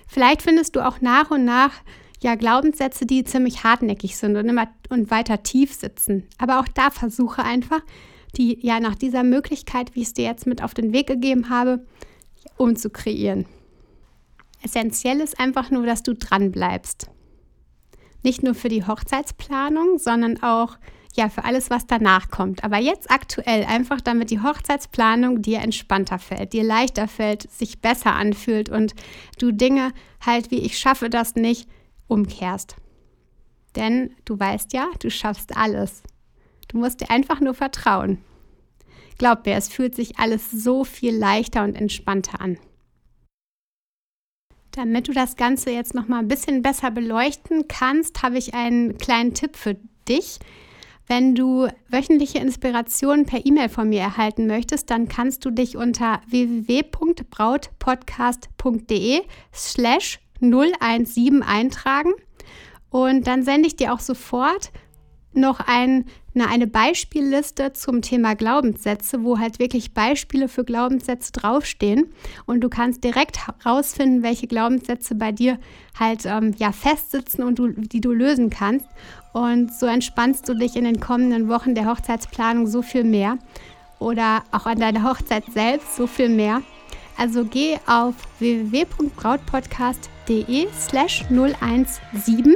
Vielleicht 0.07 0.43
findest 0.43 0.77
du 0.77 0.87
auch 0.87 1.01
nach 1.01 1.31
und 1.31 1.45
nach 1.45 1.73
ja 2.21 2.35
Glaubenssätze, 2.35 3.07
die 3.07 3.25
ziemlich 3.25 3.65
hartnäckig 3.65 4.17
sind 4.17 4.37
und 4.37 4.49
immer 4.49 4.69
und 4.89 5.11
weiter 5.11 5.43
tief 5.43 5.75
sitzen. 5.75 6.25
Aber 6.39 6.61
auch 6.61 6.69
da 6.69 6.91
versuche 6.91 7.43
einfach, 7.43 7.81
die 8.37 8.59
ja 8.65 8.81
nach 8.81 8.95
dieser 8.95 9.23
Möglichkeit, 9.23 9.95
wie 9.95 10.03
ich 10.03 10.09
es 10.09 10.15
dir 10.15 10.25
jetzt 10.25 10.47
mit 10.47 10.63
auf 10.63 10.75
den 10.75 10.93
Weg 10.93 11.07
gegeben 11.07 11.51
habe, 11.51 11.85
umzukreieren. 12.57 13.47
Essentiell 14.63 15.21
ist 15.21 15.39
einfach 15.39 15.71
nur, 15.71 15.87
dass 15.87 16.03
du 16.03 16.15
dran 16.15 16.51
bleibst. 16.51 17.11
Nicht 18.23 18.43
nur 18.43 18.55
für 18.55 18.69
die 18.69 18.87
Hochzeitsplanung, 18.87 19.99
sondern 19.99 20.43
auch 20.43 20.79
ja, 21.17 21.29
für 21.29 21.45
alles, 21.45 21.71
was 21.71 21.87
danach 21.87 22.31
kommt. 22.31 22.65
Aber 22.65 22.79
jetzt 22.79 23.11
aktuell 23.11 23.65
einfach, 23.65 24.01
damit 24.01 24.31
die 24.31 24.41
Hochzeitsplanung 24.41 25.43
dir 25.43 25.61
entspannter 25.61 26.19
fällt, 26.19 26.53
dir 26.53 26.65
leichter 26.65 27.09
fällt, 27.09 27.51
sich 27.51 27.81
besser 27.81 28.15
anfühlt 28.15 28.69
und 28.69 28.95
du 29.39 29.53
Dinge 29.53 29.93
halt 30.25 30.51
wie 30.51 30.61
ich 30.61 30.79
schaffe 30.79 31.11
das 31.11 31.35
nicht 31.35 31.69
umkehrst. 32.09 32.77
Denn 33.75 34.15
du 34.25 34.39
weißt 34.39 34.73
ja, 34.73 34.89
du 35.01 35.11
schaffst 35.11 35.57
alles. 35.57 36.03
Du 36.69 36.79
musst 36.79 37.01
dir 37.01 37.11
einfach 37.11 37.41
nur 37.41 37.55
vertrauen. 37.55 38.19
glaub 39.19 39.47
mir, 39.47 39.55
es 39.55 39.69
fühlt 39.69 39.95
sich 39.95 40.19
alles 40.19 40.51
so 40.51 40.85
viel 40.85 41.17
leichter 41.17 41.65
und 41.65 41.75
entspannter 41.75 42.41
an. 42.41 42.59
Damit 44.73 45.09
du 45.09 45.13
das 45.13 45.37
Ganze 45.37 45.71
jetzt 45.71 45.95
noch 45.95 46.07
mal 46.07 46.19
ein 46.19 46.29
bisschen 46.29 46.61
besser 46.61 46.91
beleuchten 46.91 47.67
kannst, 47.67 48.23
habe 48.23 48.37
ich 48.37 48.53
einen 48.53 48.99
kleinen 48.99 49.33
Tipp 49.33 49.57
für 49.57 49.77
dich. 50.07 50.39
Wenn 51.07 51.35
du 51.35 51.69
wöchentliche 51.89 52.39
Inspirationen 52.39 53.27
per 53.27 53.45
E-Mail 53.47 53.69
von 53.69 53.89
mir 53.89 54.01
erhalten 54.01 54.47
möchtest, 54.47 54.91
dann 54.91 55.09
kannst 55.09 55.45
du 55.45 55.51
dich 55.51 55.77
unter 55.77 56.21
www.brautpodcast.de 56.29 59.23
slash 59.55 60.21
017 60.41 61.43
eintragen 61.43 62.13
und 62.91 63.27
dann 63.27 63.43
sende 63.43 63.67
ich 63.69 63.77
dir 63.77 63.93
auch 63.93 64.01
sofort 64.01 64.71
noch 65.37 65.61
ein, 65.61 66.07
eine, 66.35 66.49
eine 66.49 66.67
Beispielliste 66.67 67.73
zum 67.73 68.03
Thema 68.03 68.35
Glaubenssätze, 68.35 69.23
wo 69.23 69.39
halt 69.39 69.59
wirklich 69.59 69.93
Beispiele 69.93 70.49
für 70.49 70.65
Glaubenssätze 70.65 71.33
draufstehen. 71.33 72.13
Und 72.47 72.63
du 72.63 72.69
kannst 72.69 73.05
direkt 73.05 73.47
herausfinden, 73.47 74.23
welche 74.23 74.47
Glaubenssätze 74.47 75.15
bei 75.15 75.33
dir 75.33 75.59
halt 75.99 76.25
ähm, 76.25 76.55
ja 76.57 76.73
festsitzen 76.73 77.45
und 77.45 77.59
du, 77.59 77.69
die 77.69 78.01
du 78.01 78.13
lösen 78.13 78.51
kannst. 78.51 78.87
Und 79.37 79.73
so 79.75 79.85
entspannst 79.85 80.49
du 80.49 80.55
dich 80.55 80.77
in 80.77 80.85
den 80.85 80.99
kommenden 80.99 81.49
Wochen 81.49 81.75
der 81.75 81.85
Hochzeitsplanung 81.85 82.67
so 82.67 82.81
viel 82.81 83.05
mehr. 83.05 83.37
Oder 83.99 84.45
auch 84.51 84.65
an 84.65 84.81
deiner 84.81 85.03
Hochzeit 85.03 85.45
selbst 85.53 85.95
so 85.95 86.07
viel 86.07 86.31
mehr. 86.31 86.63
Also 87.19 87.45
geh 87.45 87.77
auf 87.87 88.15
www.brautpodcast.de 88.39 90.69
slash 90.73 91.27
017 91.29 92.55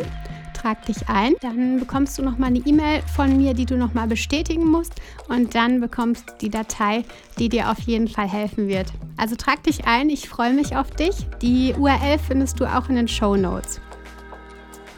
trag 0.54 0.86
dich 0.86 1.06
ein. 1.06 1.34
Dann 1.42 1.80
bekommst 1.80 2.16
du 2.16 2.22
nochmal 2.22 2.48
eine 2.48 2.60
E-Mail 2.60 3.02
von 3.14 3.36
mir, 3.36 3.52
die 3.52 3.66
du 3.66 3.76
nochmal 3.76 4.06
bestätigen 4.06 4.66
musst. 4.66 4.94
Und 5.28 5.54
dann 5.54 5.82
bekommst 5.82 6.30
du 6.30 6.34
die 6.40 6.48
Datei, 6.48 7.04
die 7.38 7.50
dir 7.50 7.70
auf 7.70 7.80
jeden 7.80 8.08
Fall 8.08 8.26
helfen 8.26 8.68
wird. 8.68 8.90
Also 9.18 9.36
trag 9.36 9.62
dich 9.64 9.86
ein, 9.86 10.08
ich 10.08 10.30
freue 10.30 10.54
mich 10.54 10.76
auf 10.76 10.90
dich. 10.92 11.26
Die 11.42 11.74
URL 11.74 12.18
findest 12.26 12.58
du 12.58 12.64
auch 12.64 12.88
in 12.88 12.96
den 12.96 13.08
Show 13.08 13.36
Notes. 13.36 13.82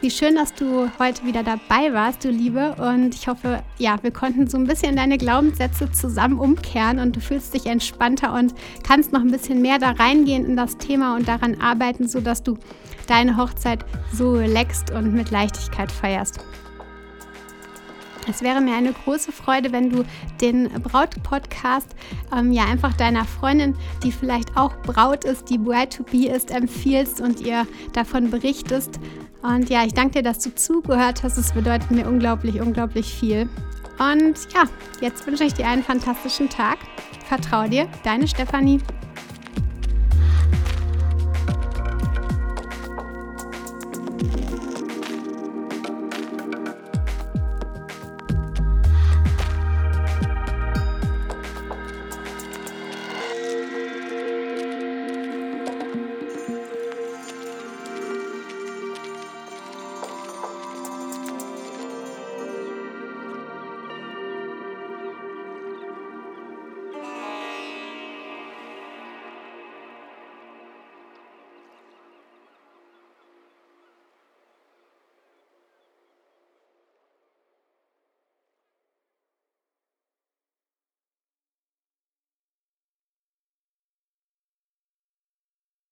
Wie 0.03 0.11
schön, 0.11 0.35
dass 0.35 0.53
du 0.53 0.91
heute 0.99 1.25
wieder 1.25 1.45
dabei 1.45 1.93
warst, 1.93 2.25
du 2.25 2.31
Liebe. 2.31 2.75
Und 2.75 3.15
ich 3.15 3.29
hoffe, 3.29 3.63
ja, 3.79 4.03
wir 4.03 4.11
konnten 4.11 4.49
so 4.49 4.59
ein 4.59 4.67
bisschen 4.67 4.97
deine 4.97 5.17
Glaubenssätze 5.17 5.93
zusammen 5.93 6.41
umkehren 6.41 6.99
und 6.99 7.15
du 7.15 7.21
fühlst 7.21 7.55
dich 7.55 7.67
entspannter 7.67 8.35
und 8.35 8.53
kannst 8.83 9.13
noch 9.13 9.21
ein 9.21 9.31
bisschen 9.31 9.63
mehr 9.63 9.79
da 9.79 9.93
reingehen 9.93 10.45
in 10.45 10.57
das 10.57 10.77
Thema 10.77 11.15
und 11.15 11.29
daran 11.29 11.61
arbeiten, 11.61 12.09
sodass 12.09 12.43
du 12.43 12.59
deine 13.07 13.37
Hochzeit 13.37 13.85
so 14.13 14.33
relaxed 14.33 14.91
und 14.91 15.15
mit 15.15 15.31
Leichtigkeit 15.31 15.93
feierst. 15.93 16.41
Es 18.29 18.43
wäre 18.43 18.61
mir 18.61 18.75
eine 18.75 18.93
große 18.93 19.33
Freude, 19.33 19.73
wenn 19.73 19.91
du 19.91 20.05
den 20.41 20.69
Braut-Podcast 20.69 21.89
ähm, 22.37 22.53
ja 22.53 22.65
einfach 22.65 22.95
deiner 22.95 23.25
Freundin, 23.25 23.75
die 24.03 24.13
vielleicht 24.13 24.57
auch 24.57 24.75
Braut 24.83 25.25
ist, 25.25 25.51
die 25.51 25.59
Bride 25.59 25.89
to 25.89 26.05
Be 26.05 26.29
ist, 26.29 26.51
empfiehlst 26.51 27.21
und 27.21 27.41
ihr 27.41 27.67
davon 27.93 28.31
berichtest. 28.31 29.01
Und 29.43 29.69
ja, 29.71 29.85
ich 29.85 29.95
danke 29.95 30.19
dir, 30.19 30.23
dass 30.23 30.39
du 30.39 30.55
zugehört 30.55 31.23
hast. 31.23 31.37
Es 31.37 31.53
bedeutet 31.53 31.91
mir 31.91 32.07
unglaublich, 32.07 32.61
unglaublich 32.61 33.13
viel. 33.13 33.49
Und 33.99 34.35
ja, 34.55 34.65
jetzt 35.01 35.27
wünsche 35.27 35.45
ich 35.45 35.55
dir 35.55 35.67
einen 35.67 35.83
fantastischen 35.83 36.49
Tag. 36.49 36.79
Vertrau 37.27 37.67
dir, 37.67 37.89
deine 38.05 38.29
Stefanie. 38.29 38.81